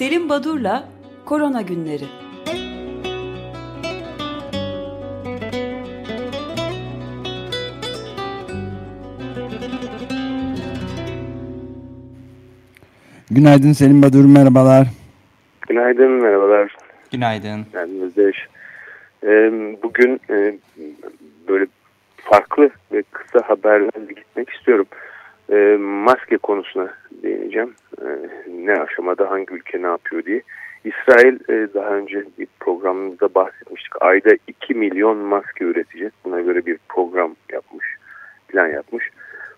[0.00, 0.88] Selim Badur'la
[1.24, 2.04] Korona Günleri
[13.30, 14.86] Günaydın Selim Badur, merhabalar.
[15.68, 16.76] Günaydın, merhabalar.
[17.12, 17.66] Günaydın.
[17.74, 18.46] Ben Özdeş.
[19.82, 20.58] Bugün e,
[21.48, 21.66] böyle
[22.16, 24.86] farklı ve kısa haberlerle gitmek istiyorum.
[25.52, 27.74] E, maske konusuna değineceğim.
[28.60, 30.42] E, ne aşamada, hangi ülke ne yapıyor diye.
[30.84, 31.38] İsrail
[31.74, 34.02] daha önce bir programımızda bahsetmiştik.
[34.02, 36.12] Ayda 2 milyon maske üretecek.
[36.24, 37.86] Buna göre bir program yapmış,
[38.48, 39.10] plan yapmış.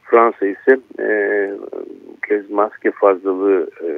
[0.03, 1.07] Fransa ise e,
[2.29, 3.89] kez maske fazlalığı e,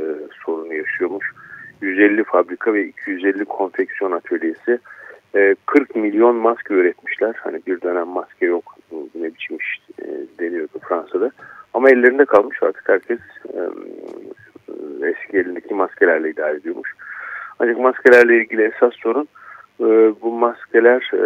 [0.44, 1.32] sorunu yaşıyormuş.
[1.80, 4.78] 150 fabrika ve 250 konfeksiyon atölyesi
[5.34, 7.34] e, 40 milyon maske üretmişler.
[7.38, 8.74] Hani bir dönem maske yok
[9.14, 10.04] ne biçim iş e,
[10.38, 11.30] deniyordu Fransa'da.
[11.74, 13.18] Ama ellerinde kalmış artık herkes
[13.54, 13.58] e,
[15.06, 16.92] eski elindeki maskelerle idare ediyormuş.
[17.58, 19.28] Ancak maskelerle ilgili esas sorun
[19.80, 19.84] e,
[20.22, 21.22] bu maskeler e,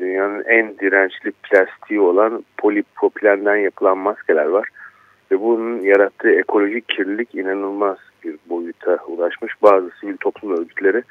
[0.00, 4.68] dünyanın en dirençli plastiği olan polipropilenden yapılan maskeler var.
[5.30, 9.62] Ve bunun yarattığı ekolojik kirlilik inanılmaz bir boyuta ulaşmış.
[9.62, 11.02] Bazı sivil toplum örgütleri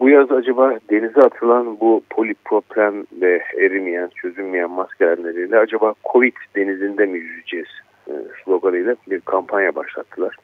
[0.00, 7.06] bu yaz acaba denize atılan bu polipropilen ve erimeyen, çözülmeyen maskeler nedeniyle acaba Covid denizinde
[7.06, 7.68] mi yüzeceğiz
[8.08, 8.12] e,
[8.44, 10.36] sloganıyla bir kampanya başlattılar.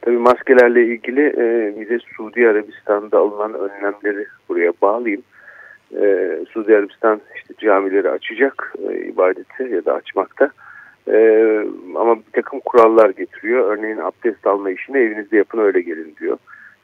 [0.00, 5.22] Tabii maskelerle ilgili e, bize Suudi Arabistan'da alınan önlemleri buraya bağlayayım.
[5.96, 10.50] E, Suudi Arabistan işte camileri açacak e, ibadeti ya da açmakta.
[11.08, 11.16] E,
[11.96, 13.76] ama bir takım kurallar getiriyor.
[13.76, 16.38] Örneğin abdest alma işini evinizde yapın öyle gelin diyor.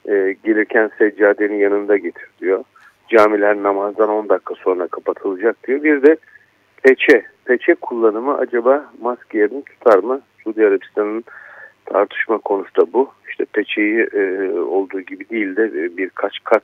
[0.09, 2.65] E, gelirken seccadenin yanında getir diyor.
[3.09, 5.83] Camiler namazdan 10 dakika sonra kapatılacak diyor.
[5.83, 6.17] Bir de
[6.83, 7.23] peçe.
[7.45, 10.21] Peçe kullanımı acaba maske yerini tutar mı?
[10.45, 11.25] Suudi Arabistan'ın
[11.87, 13.11] tartışma konusu da bu.
[13.31, 16.63] İşte peçeyi e, olduğu gibi değil de e, birkaç kat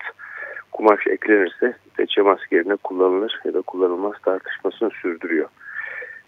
[0.72, 5.48] kumaş eklenirse peçe maske yerine kullanılır ya da kullanılmaz tartışmasını sürdürüyor.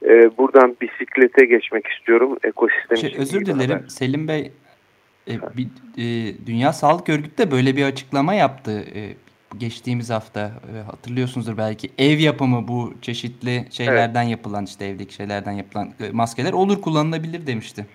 [0.04, 2.36] E, buradan bisiklete geçmek istiyorum.
[2.44, 3.88] Ekosistem şey, Özür dilerim haber.
[3.88, 4.52] Selim Bey.
[5.28, 5.66] E, bir,
[5.98, 8.84] e, Dünya Sağlık Örgütü de böyle bir açıklama yaptı.
[8.94, 9.00] E,
[9.58, 14.30] geçtiğimiz hafta e, hatırlıyorsunuzdur belki ev yapımı bu çeşitli şeylerden evet.
[14.30, 17.86] yapılan işte evdeki şeylerden yapılan e, maskeler olur kullanılabilir demişti.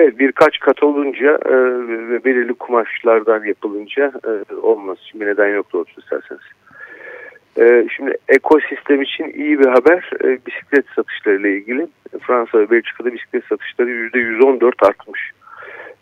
[0.00, 1.54] Evet birkaç kat olunca e,
[2.08, 4.98] ve belirli kumaşlardan yapılınca e, olmaz.
[5.10, 6.40] Şimdi neden yok doğrusu isterseniz.
[7.58, 11.86] E, şimdi ekosistem için iyi bir haber e, bisiklet satışları ile ilgili.
[12.20, 15.32] Fransa ve Belçika'da bisiklet satışları %114 artmış.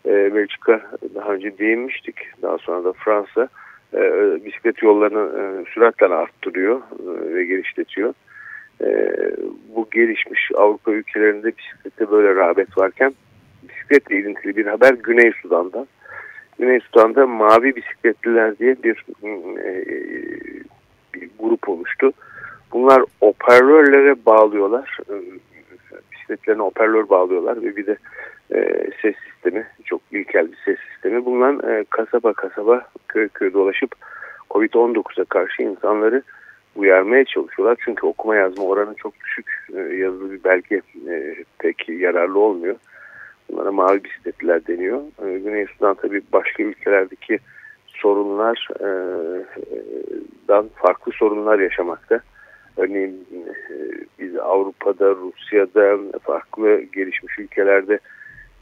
[0.05, 0.81] E, Belçika
[1.15, 2.15] daha önce değinmiştik.
[2.41, 3.47] Daha sonra da Fransa
[3.93, 4.01] e,
[4.45, 8.13] bisiklet yollarını e, süratle arttırıyor e, ve genişletiyor.
[8.81, 9.11] E,
[9.75, 13.13] bu gelişmiş Avrupa ülkelerinde bisiklette böyle rağbet varken
[13.89, 15.87] bisikletle ilintili bir haber Güney Sudan'dan.
[16.59, 19.05] Güney Sudan'da Mavi Bisikletliler diye bir,
[19.57, 19.85] e,
[21.13, 22.11] bir grup oluştu.
[22.71, 24.97] Bunlar operörlere bağlıyorlar.
[25.09, 25.13] E,
[26.11, 27.97] bisikletlerine operör bağlıyorlar ve bir de
[28.53, 31.25] e, ses sistemi, çok ilkel bir ses sistemi.
[31.25, 33.95] Bunlar e, kasaba kasaba, köy köy dolaşıp
[34.49, 36.23] Covid-19'a karşı insanları
[36.75, 37.77] uyarmaya çalışıyorlar.
[37.85, 39.45] Çünkü okuma yazma oranı çok düşük.
[39.73, 42.75] E, yazılı bir belge e, pek yararlı olmuyor.
[43.49, 45.01] Bunlara mavi bisikletliler deniyor.
[45.25, 47.39] E, Güney Sudan tabii başka ülkelerdeki
[47.87, 52.19] sorunlardan farklı sorunlar yaşamakta.
[52.77, 53.39] Örneğin e,
[54.19, 57.99] biz Avrupa'da, Rusya'da, farklı gelişmiş ülkelerde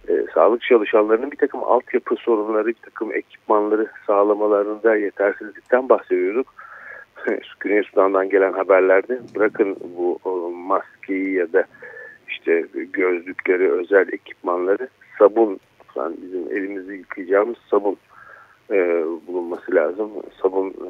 [0.10, 6.54] e, sağlık çalışanlarının bir takım altyapı sorunları, bir takım ekipmanları sağlamalarında yetersizlikten bahsediyorduk.
[7.60, 10.20] Güney Sudan'dan gelen haberlerde bırakın bu
[10.52, 11.66] maskeyi ya da
[12.44, 14.88] işte gözlükleri, özel ekipmanları,
[15.20, 15.60] sabun,
[15.96, 17.98] yani bizim elimizi yıkayacağımız sabun
[18.72, 18.76] e,
[19.28, 20.10] bulunması lazım.
[20.42, 20.90] Sabun e,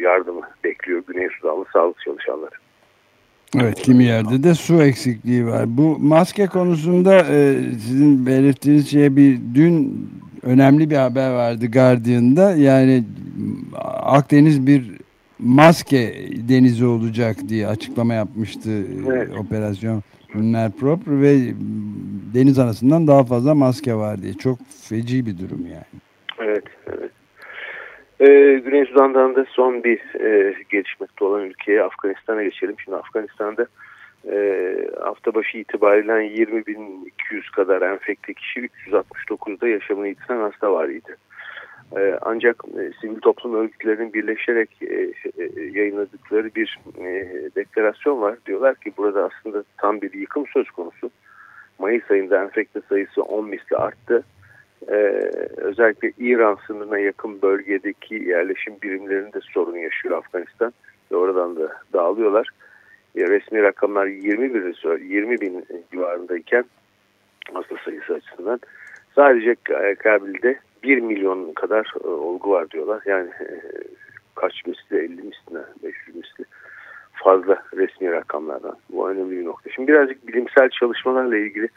[0.00, 2.54] yardımı bekliyor Güney Sudanlı sağlık çalışanları.
[3.56, 5.64] Evet kimi yerde de su eksikliği var.
[5.66, 10.08] Bu maske konusunda e, sizin belirttiğiniz şeye bir dün
[10.42, 12.56] önemli bir haber vardı Guardian'da.
[12.56, 13.04] Yani
[14.02, 14.90] Akdeniz bir
[15.38, 18.70] maske denizi olacak diye açıklama yapmıştı
[19.08, 19.30] evet.
[19.38, 20.02] operasyon
[20.34, 21.34] Ünler Prop ve
[22.34, 24.32] deniz anasından daha fazla maske var diye.
[24.32, 24.58] Çok
[24.88, 26.00] feci bir durum yani.
[26.38, 27.10] Evet, evet.
[28.20, 32.76] Ee, Güney Sudan'dan da son bir e, gelişmekte olan ülkeye Afganistan'a geçelim.
[32.84, 33.66] Şimdi Afganistan'da
[34.30, 34.36] e,
[35.00, 41.16] hafta başı itibariyle 20.200 kadar enfekte kişi 369'da yaşamını yitiren hasta var idi.
[41.92, 44.94] E, ancak e, sivil toplum örgütlerinin birleşerek e,
[45.38, 46.78] e, yayınladıkları bir
[47.56, 48.36] deklarasyon var.
[48.46, 51.10] Diyorlar ki burada aslında tam bir yıkım söz konusu.
[51.78, 54.24] Mayıs ayında enfekte sayısı 10 misli arttı
[55.56, 60.72] özellikle İran sınırına yakın bölgedeki yerleşim birimlerinde sorun yaşıyor Afganistan
[61.12, 62.48] ve oradan da dağılıyorlar.
[63.16, 64.74] Resmi rakamlar 20 bin,
[65.08, 66.64] 20 bin civarındayken
[67.52, 68.60] hasta sayısı açısından
[69.14, 69.54] sadece
[69.98, 73.02] Kabil'de 1 milyon kadar e, olgu var diyorlar.
[73.06, 73.60] Yani e,
[74.34, 76.44] kaç misli 50 misli 500 misli
[77.12, 78.76] fazla resmi rakamlardan.
[78.90, 79.70] Bu önemli bir nokta.
[79.70, 81.68] Şimdi birazcık bilimsel çalışmalarla ilgili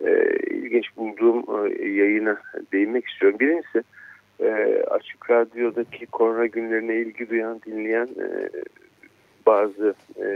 [0.00, 2.36] e, ilginç bulduğum e, yayına
[2.72, 3.38] değinmek istiyorum.
[3.40, 3.82] Birincisi
[4.40, 8.50] e, Açık Radyo'daki korona günlerine ilgi duyan, dinleyen e,
[9.46, 10.26] bazı e,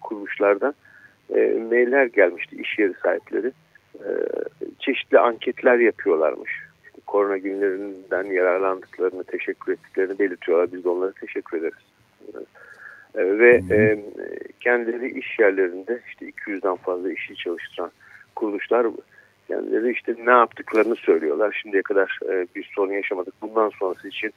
[0.00, 0.74] kuruluşlardan
[1.34, 3.52] e, mailler gelmişti iş yeri sahipleri.
[3.94, 4.08] E,
[4.78, 6.65] çeşitli anketler yapıyorlarmış.
[7.06, 10.72] Korona günlerinden yararlandıklarını, teşekkür ettiklerini belirtiyorlar.
[10.72, 11.84] Biz de onlara teşekkür ederiz.
[13.14, 14.02] E, ve e,
[14.60, 17.90] kendileri iş yerlerinde işte 200'den fazla işi çalıştıran
[18.34, 18.86] kuruluşlar
[19.48, 21.60] kendileri işte ne yaptıklarını söylüyorlar.
[21.62, 23.34] Şimdiye kadar e, bir sorun yaşamadık.
[23.42, 24.32] Bundan sonrası için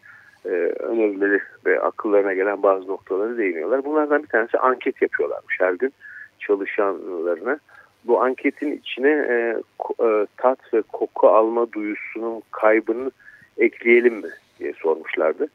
[0.46, 0.50] e,
[0.80, 3.86] önerileri ve akıllarına gelen bazı noktaları değiniyorlar.
[3.86, 5.94] Bunlardan bir tanesi anket yapıyorlarmış her gün
[6.40, 7.60] çalışanlarına.
[8.06, 9.56] Bu anketin içine e,
[10.04, 13.12] e, tat ve koku alma duyusunun kaybını
[13.58, 14.30] ekleyelim mi
[14.60, 15.48] diye sormuşlardı.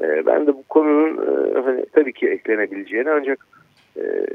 [0.00, 3.46] E, ben de bu konunun e, hani, tabii ki eklenebileceğini ancak
[3.96, 4.26] e,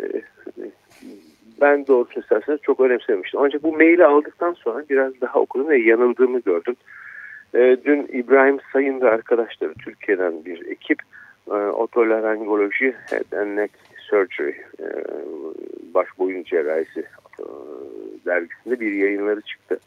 [1.62, 3.40] ben doğrusu isterseniz çok önemsemiştim.
[3.40, 6.76] Ancak bu maili aldıktan sonra biraz daha okudum ve yanıldığımı gördüm.
[7.56, 11.00] E, dün İbrahim Sayın ve arkadaşları Türkiye'den bir ekip
[11.48, 13.72] e, otolaryngoloji head and neck
[14.10, 14.88] surgery e,
[15.94, 17.06] baş boyun cerrahisi
[18.30, 19.80] dergisinde bir yayınları çıktı.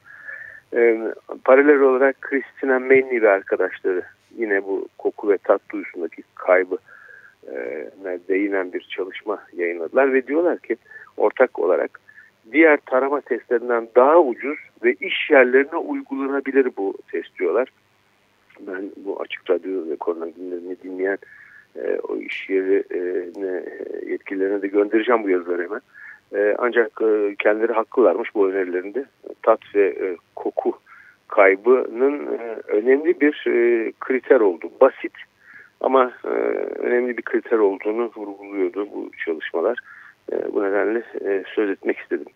[0.75, 0.99] E,
[1.45, 4.03] paralel olarak Christina Menni ve arkadaşları
[4.39, 6.79] yine bu koku ve tat duyusundaki kaybı
[7.47, 7.89] e,
[8.29, 10.77] değinen bir çalışma yayınladılar ve diyorlar ki
[11.17, 12.01] ortak olarak
[12.53, 17.69] diğer tarama testlerinden daha ucuz ve iş yerlerine uygulanabilir bu test diyorlar.
[18.61, 21.19] Ben bu açık radyo ve korona günlerini dinleyen
[21.77, 23.65] e, o iş yerine
[24.07, 25.81] yetkililerine de göndereceğim bu yazıları hemen.
[26.35, 29.05] E, ancak e, kendileri haklılarmış bu önerilerinde.
[29.43, 30.79] Tat ve e, koku
[31.29, 34.71] kaybının e, önemli bir e, kriter oldu.
[34.81, 35.13] Basit
[35.81, 36.29] ama e,
[36.79, 39.79] önemli bir kriter olduğunu vurguluyordu bu çalışmalar.
[40.33, 42.27] E, bu nedenle e, söz etmek istedim.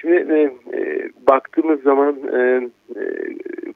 [0.00, 0.38] Şimdi e,
[0.76, 2.38] e, baktığımız zaman e,
[2.96, 3.02] e,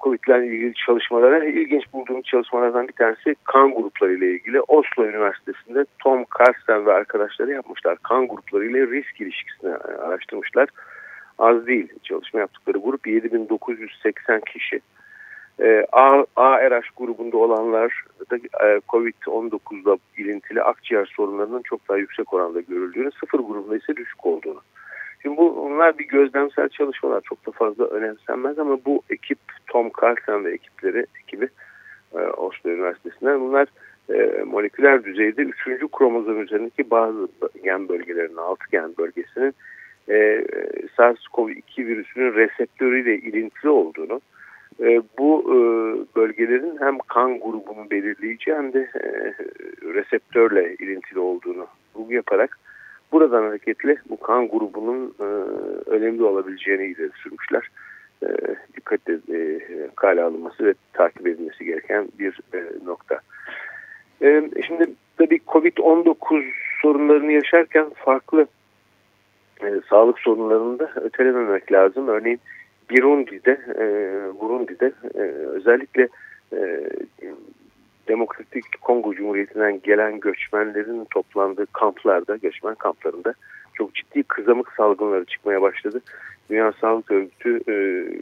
[0.01, 5.85] COVID ile ilgili çalışmalara ilginç bulduğum çalışmalardan bir tanesi kan grupları ile ilgili Oslo Üniversitesi'nde
[5.99, 7.99] Tom Karsten ve arkadaşları yapmışlar.
[8.03, 10.69] Kan grupları ile risk ilişkisini araştırmışlar.
[11.39, 14.81] Az değil çalışma yaptıkları grup 7980 kişi.
[15.61, 22.61] E, A, ARH grubunda olanlar da e, COVID-19'da ilintili akciğer sorunlarının çok daha yüksek oranda
[22.61, 24.61] görüldüğünü, sıfır grubunda ise düşük olduğunu.
[25.23, 30.45] Şimdi bu bunlar bir gözlemsel çalışmalar çok da fazla önemsenmez ama bu ekip Tom Carlson
[30.45, 31.49] ve ekipleri ekibi
[32.15, 33.69] e, Oslo Üniversitesi'nden bunlar
[34.11, 35.57] e, moleküler düzeyde 3.
[35.93, 37.29] kromozom üzerindeki bazı
[37.65, 39.55] gen bölgelerinin, altı gen bölgesinin
[40.09, 40.45] e,
[40.97, 44.21] SARS-CoV-2 virüsünün reseptörüyle ilintili olduğunu,
[44.81, 45.57] e, bu e,
[46.17, 49.35] bölgelerin hem kan grubunu belirleyici hem de e,
[49.95, 52.59] reseptörle ilintili olduğunu vurgu yaparak
[53.13, 55.25] buradan hareketle bu kan grubunun e,
[55.91, 57.69] önemli olabileceğini ileri sürmüşler.
[58.23, 58.29] E,
[58.77, 59.61] dikkatle e,
[59.97, 63.21] kale alınması ve takip edilmesi gereken bir e, nokta.
[64.23, 66.45] E, şimdi tabii COVID-19
[66.83, 68.47] sorunlarını yaşarken farklı
[69.63, 72.09] e, sağlık sorunlarını da ötelememek lazım.
[72.09, 72.41] Örneğin
[72.91, 73.85] Burundi'de, e,
[74.41, 76.09] Burundi'de e, özellikle
[76.53, 76.90] e,
[78.91, 83.35] Kongo Cumhuriyeti'nden gelen göçmenlerin toplandığı kamplarda, göçmen kamplarında
[83.75, 86.01] çok ciddi kızamık salgınları çıkmaya başladı.
[86.51, 87.73] Dünya Sağlık Örgütü, e,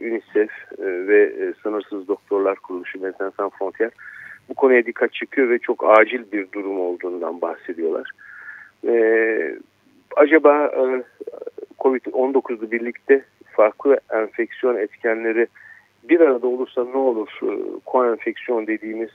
[0.07, 3.91] UNICEF e, ve e, Sınırsız Doktorlar Kuruluşu Médecins Sans Frontières
[4.49, 8.11] bu konuya dikkat çekiyor ve çok acil bir durum olduğundan bahsediyorlar.
[8.87, 8.93] E,
[10.15, 11.03] acaba e,
[11.79, 15.47] COVID-19'la birlikte farklı enfeksiyon etkenleri
[16.03, 17.29] bir arada olursa ne olur?
[17.43, 19.09] E, koenfeksiyon dediğimiz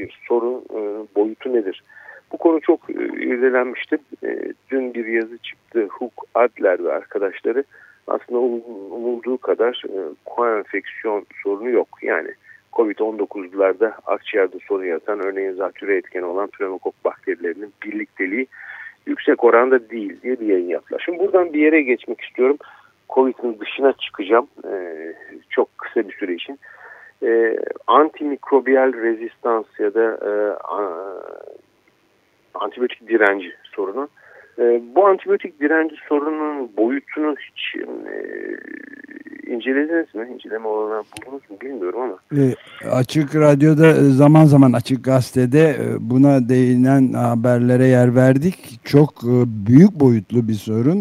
[0.00, 0.80] bir sorun e,
[1.16, 1.82] boyutu nedir?
[2.32, 3.98] Bu konu çok e, irdelenmişti.
[4.70, 5.86] Dün bir yazı çıktı.
[5.90, 7.64] Hook Adler ve arkadaşları
[8.06, 9.84] aslında umulduğu kadar
[10.24, 11.88] koenfeksiyon sorunu yok.
[12.02, 12.30] Yani
[12.72, 18.46] Covid-19'larda akciğerde sorun yaratan örneğin zatüre etkeni olan pneumokok bakterilerinin birlikteliği
[19.06, 21.02] yüksek oranda değil diye bir yayın yaptılar.
[21.04, 22.56] Şimdi buradan bir yere geçmek istiyorum.
[23.08, 24.96] Covid'in dışına çıkacağım e,
[25.50, 26.58] çok kısa bir süre için.
[27.22, 30.32] E, antimikrobiyal rezistans ya da e,
[32.54, 34.08] antibiyotik direnci sorunu.
[34.60, 38.14] E, bu antibiyotik direnci sorunun boyutunu hiç e,
[39.52, 40.28] incelediniz mi?
[40.34, 42.18] İnceleme olanağı buldunuz mu bilmiyorum ama.
[42.42, 42.44] E,
[42.90, 48.56] açık Radyo'da zaman zaman Açık Gazete'de e, buna değinen haberlere yer verdik.
[48.84, 49.34] Çok e,
[49.66, 50.98] büyük boyutlu bir sorun.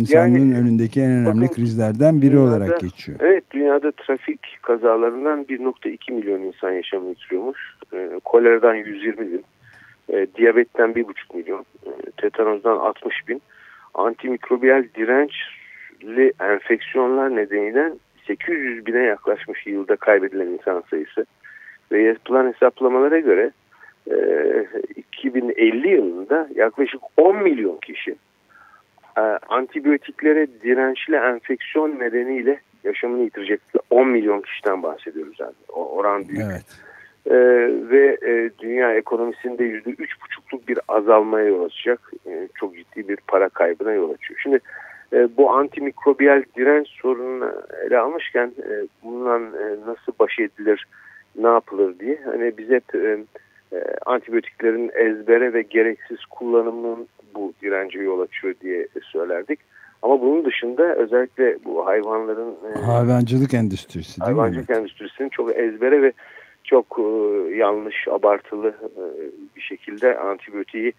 [0.00, 3.18] İnsanlığın yani, önündeki en önemli bakın, krizlerden biri dünyada, olarak geçiyor.
[3.20, 7.74] Evet dünyada trafik kazalarından 1.2 milyon insan yaşamını yitiriyormuş.
[7.92, 9.44] E, koleradan 120 bin.
[10.12, 11.64] E, diyabetten 1.5 milyon.
[11.86, 13.42] E, tetanozdan 60 bin.
[13.94, 15.32] Antimikrobiyal direnç
[15.98, 17.92] çeşitli enfeksiyonlar nedeniyle
[18.26, 21.26] 800 bine yaklaşmış yılda kaybedilen insan sayısı.
[21.92, 23.50] Ve yapılan hesaplamalara göre
[24.10, 24.16] e,
[24.96, 28.16] 2050 yılında yaklaşık 10 milyon kişi
[29.16, 33.60] e, antibiyotiklere dirençli enfeksiyon nedeniyle yaşamını yitirecek
[33.90, 35.54] 10 milyon kişiden bahsediyoruz yani.
[35.68, 36.42] O oran büyük.
[36.42, 36.64] Evet.
[37.30, 37.34] Ee,
[37.90, 42.12] ve e, dünya ekonomisinde yüzde üç buçukluk bir azalmaya yol açacak.
[42.26, 44.40] E, çok ciddi bir para kaybına yol açıyor.
[44.42, 44.60] Şimdi
[45.12, 47.52] e, bu antimikrobiyal direnç sorununu
[47.86, 50.86] ele almışken e, bundan e, nasıl baş edilir,
[51.38, 53.18] ne yapılır diye hani biz hep e,
[53.72, 59.60] e, antibiyotiklerin ezbere ve gereksiz kullanımının bu dirence yol açıyor diye söylerdik.
[60.02, 62.54] Ama bunun dışında özellikle bu hayvanların...
[62.76, 64.76] E, Hayvancılık endüstrisi değil Hayvancılık mi?
[64.76, 66.12] endüstrisinin çok ezbere ve
[66.68, 67.02] çok e,
[67.56, 69.04] yanlış, abartılı e,
[69.56, 70.92] bir şekilde antibiyotiği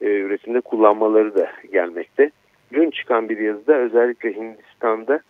[0.00, 2.30] e, üretimde kullanmaları da gelmekte
[2.72, 5.20] dün çıkan bir yazıda özellikle Hindistan'da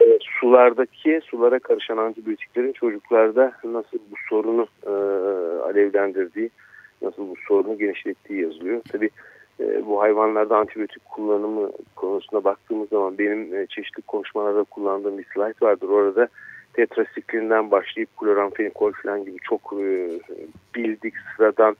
[0.00, 4.90] e, sulardaki sulara karışan antibiyotiklerin çocuklarda nasıl bu sorunu e,
[5.62, 6.50] alevlendirdiği,
[7.02, 8.82] nasıl bu sorunu genişlettiği yazılıyor.
[8.92, 9.10] Tabi
[9.60, 15.66] e, bu hayvanlarda antibiyotik kullanımı konusuna baktığımız zaman benim e, çeşitli konuşmalarda kullandığım bir slide
[15.66, 15.88] vardır.
[15.88, 16.28] Orada
[16.78, 20.10] tetrasiklinden başlayıp kloramfenikol falan gibi çok e,
[20.74, 21.76] bildik sıradan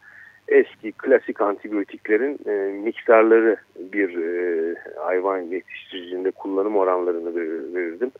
[0.48, 3.56] eski klasik antibiyotiklerin e, miktarları
[3.92, 7.34] bir e, hayvan yetiştiricinde kullanım oranlarını
[7.74, 8.10] verirdim.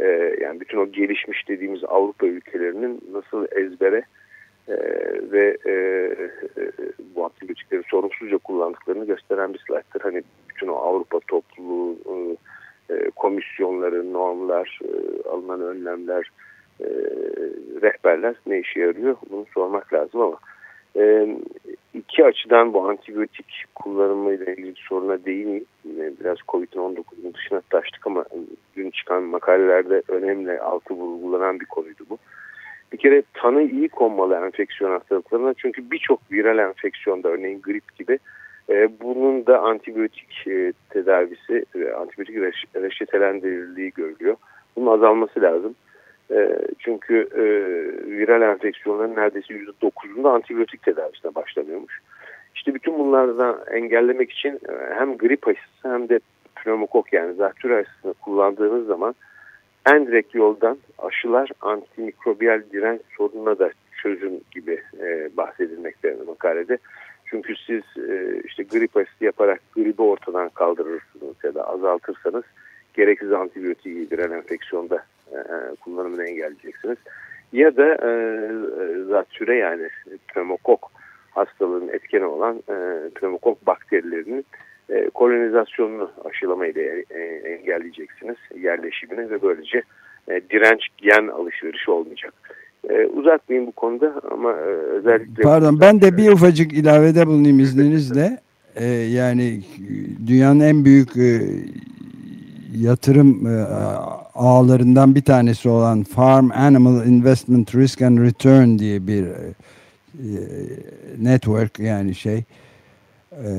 [0.00, 0.06] E,
[0.40, 4.02] yani bütün o gelişmiş dediğimiz Avrupa ülkelerinin nasıl ezbere
[4.68, 4.76] e,
[5.32, 6.72] ve e, e,
[7.14, 10.00] bu antibiyotikleri sorumsuzca kullandıklarını gösteren bir slayttır.
[10.00, 12.36] Hani bütün o Avrupa topluluğu, e,
[13.16, 16.30] komisyonları, normlar, e, alınan önlemler,
[16.80, 16.86] e,
[17.82, 20.36] rehberler ne işe yarıyor bunu sormak lazım ama
[20.96, 21.36] e,
[21.94, 25.64] iki açıdan bu antibiyotik kullanımıyla ilgili soruna değineyim.
[26.20, 28.24] Biraz Covid-19'un dışına taştık ama
[28.76, 32.18] dün çıkan makalelerde önemli altı vurgulanan bir konuydu bu.
[32.92, 38.18] Bir kere tanı iyi konmalı enfeksiyon hastalıklarına çünkü birçok viral enfeksiyonda örneğin grip gibi e,
[39.00, 42.36] bunun da antibiyotik e, tedavisi, e, antibiyotik
[42.76, 44.36] reçetelendirildiği görülüyor.
[44.76, 45.74] Bunun azalması lazım.
[46.30, 47.42] E, çünkü e,
[48.10, 52.00] viral enfeksiyonların neredeyse %9'unda antibiyotik tedavisine başlanıyormuş.
[52.54, 56.20] İşte bütün bunlardan engellemek için e, hem grip aşısı hem de
[56.56, 59.14] pneumokok yani zatürre aşısını kullandığınız zaman
[59.86, 63.70] en direkt yoldan aşılar antimikrobiyal direnç sorununa da
[64.02, 66.78] çözüm gibi e, bahsedilmekte makalede.
[67.30, 72.44] Çünkü siz e, işte grip aşısı yaparak gribi ortadan kaldırırsınız ya da azaltırsanız
[72.94, 75.40] gereksiz antibiyotiği yediren enfeksiyonda e,
[75.80, 76.98] kullanımını engelleyeceksiniz.
[77.52, 79.88] Ya da e, e, zatüre yani
[80.28, 80.92] pneumokok
[81.30, 84.46] hastalığın etkeni olan e, pneumokok bakterilerinin
[84.88, 89.82] e, kolonizasyonunu aşılamayla e, engelleyeceksiniz yerleşimini ve böylece
[90.28, 92.34] e, direnç gen alışverişi olmayacak.
[92.88, 95.42] E, uzatmayayım bu konuda ama e, özellikle...
[95.42, 98.38] Pardon ben de bir ufacık ilavede bulunayım izninizle.
[98.76, 99.60] E, yani
[100.26, 101.40] dünyanın en büyük e,
[102.76, 103.64] yatırım e,
[104.34, 109.50] ağlarından bir tanesi olan Farm Animal Investment Risk and Return diye bir e,
[111.18, 112.44] network yani şey
[113.32, 113.50] e,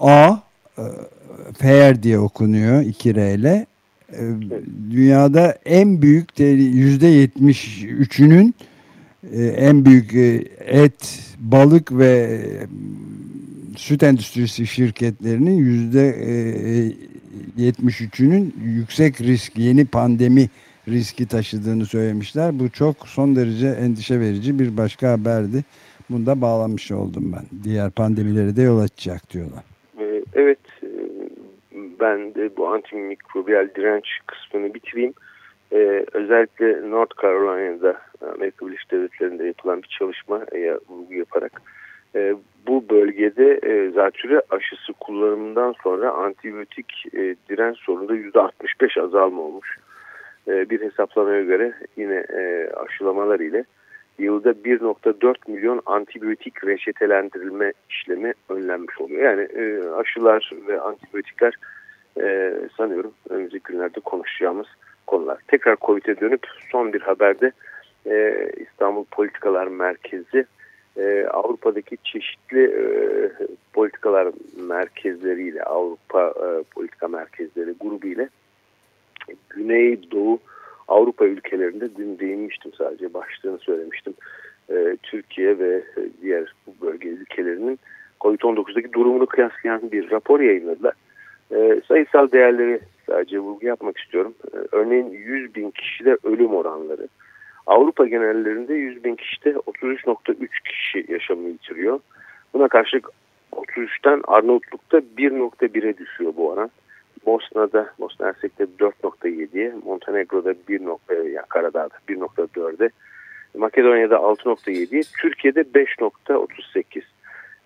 [0.00, 0.36] A
[0.78, 0.82] e,
[1.58, 3.66] FAIR diye okunuyor 2 R ile
[4.90, 8.54] dünyada en büyük yüzde yetmiş üçünün
[9.32, 12.66] e, en büyük e, et, balık ve e,
[13.76, 16.92] süt endüstrisi şirketlerinin yüzde e,
[17.58, 20.48] 73'ünün yüksek risk yeni pandemi
[20.88, 22.58] riski taşıdığını söylemişler.
[22.58, 25.64] Bu çok son derece endişe verici bir başka haberdi.
[26.10, 27.62] Bunda bağlanmış oldum ben.
[27.64, 29.64] Diğer pandemilere de yol açacak diyorlar.
[30.34, 30.58] Evet
[32.04, 35.14] ben de bu antimikrobiyal direnç kısmını bitireyim.
[35.72, 38.00] Ee, özellikle North Carolina'da
[38.34, 41.62] Amerika Birleşik Devletleri'nde yapılan bir çalışmaya vurgu yaparak
[42.14, 42.34] e,
[42.66, 49.78] bu bölgede e, zatürre aşısı kullanımından sonra antibiyotik e, direnç sorununda %65 azalma olmuş.
[50.48, 53.64] E, bir hesaplamaya göre yine e, aşılamalar ile
[54.18, 59.22] yılda 1.4 milyon antibiyotik reçetelendirilme işlemi önlenmiş oluyor.
[59.22, 61.54] Yani e, aşılar ve antibiyotikler
[62.20, 64.66] e, sanıyorum önümüzdeki günlerde konuşacağımız
[65.06, 65.38] konular.
[65.48, 67.52] Tekrar COVID'e dönüp son bir haberde
[68.06, 70.46] e, İstanbul Politikalar Merkezi
[70.96, 72.86] e, Avrupa'daki çeşitli e,
[73.72, 74.28] politikalar
[74.68, 78.28] merkezleriyle Avrupa e, politika merkezleri grubu ile
[79.50, 80.38] Güney Doğu
[80.88, 84.14] Avrupa ülkelerinde dün değinmiştim sadece başlığını söylemiştim.
[84.70, 85.82] E, Türkiye ve
[86.22, 87.78] diğer bu bölge ülkelerinin
[88.20, 90.94] COVID-19'daki durumunu kıyaslayan bir rapor yayınladılar.
[91.52, 94.34] E, sayısal değerleri sadece vurgu yapmak istiyorum.
[94.54, 97.08] E, örneğin 100 bin kişide ölüm oranları.
[97.66, 102.00] Avrupa genellerinde 100 bin kişide 33.3 kişi yaşamını yitiriyor.
[102.54, 103.08] Buna karşılık
[103.52, 106.70] 33'ten Arnavutluk'ta 1.1'e düşüyor bu oran.
[107.26, 110.80] Bosna'da, Bosna Hersek'te 4.7'ye, Montenegro'da 1.
[111.10, 112.90] Yani Karadağ'da 1.4'e,
[113.58, 117.02] Makedonya'da 6.7'ye, Türkiye'de 5.38.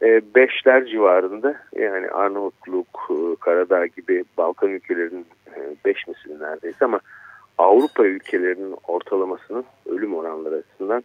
[0.02, 5.26] E, beşler civarında yani Arnavutluk, e, Karadağ gibi Balkan ülkelerinin
[5.56, 7.00] e, beş misli neredeyse ama
[7.58, 11.02] Avrupa ülkelerinin ortalamasının ölüm oranları açısından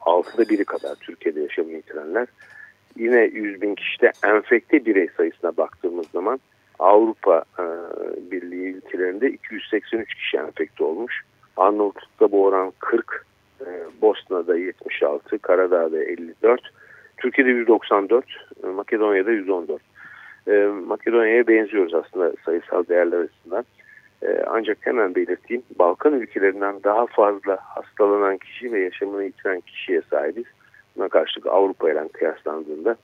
[0.00, 2.26] altıda biri kadar Türkiye'de yaşamını yitirenler.
[2.96, 6.40] Yine 100 bin kişide enfekte birey sayısına baktığımız zaman
[6.78, 7.44] Avrupa
[8.30, 11.22] Birliği ülkelerinde 283 kişi enfekte olmuş.
[11.56, 13.26] Arnavutluk'ta bu oran 40,
[13.60, 13.66] e,
[14.02, 16.60] Bosna'da 76, Karadağ'da 54,
[17.16, 18.24] Türkiye'de 194,
[18.64, 19.82] e, Makedonya'da 114.
[20.48, 20.52] E,
[20.86, 23.64] Makedonya'ya benziyoruz aslında sayısal değerler açısından.
[24.22, 30.44] E, ancak hemen belirteyim Balkan ülkelerinden daha fazla hastalanan kişi ve yaşamını yitiren kişiye sahibiz.
[30.96, 32.96] Buna karşılık Avrupa ile kıyaslandığında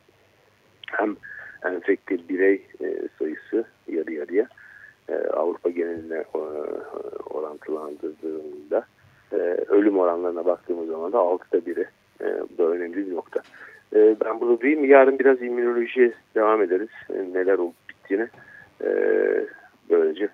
[0.87, 1.17] hem
[1.65, 4.47] enfekte birey e, sayısı yarı yarıya
[5.09, 6.39] e, Avrupa geneline e,
[7.31, 8.87] orantılandırdığında
[9.33, 9.37] e,
[9.69, 11.87] ölüm oranlarına baktığımız zaman da altıda biri.
[12.21, 13.43] E, bu da önemli bir nokta.
[13.95, 14.85] E, ben bunu duyayım.
[14.85, 16.89] Yarın biraz immünolojiye devam ederiz.
[17.11, 18.27] E, neler olup bittiğini.
[18.85, 18.89] E,
[19.91, 20.29] böylece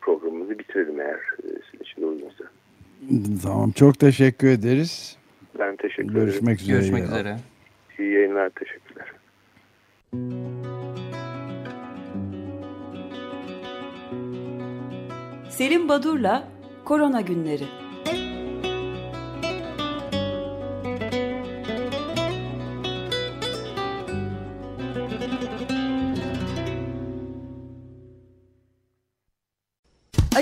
[0.00, 2.44] programımızı bitirelim eğer e, sizin için uygunsa.
[3.42, 3.70] Tamam.
[3.70, 5.18] Çok teşekkür ederiz.
[5.58, 6.76] Ben teşekkür Görüşmek ederim.
[6.76, 6.78] üzere.
[6.78, 7.36] Görüşmek üzere.
[7.98, 8.50] İyi yayınlar.
[8.50, 9.12] Teşekkürler.
[15.50, 16.48] Selim Badur'la
[16.84, 17.64] Korona Günleri.